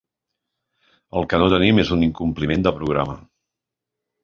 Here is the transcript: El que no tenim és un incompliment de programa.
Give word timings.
El 1.21 1.27
que 1.33 1.41
no 1.43 1.51
tenim 1.55 1.83
és 1.85 1.93
un 1.97 2.07
incompliment 2.09 2.67
de 2.71 2.75
programa. 2.81 3.19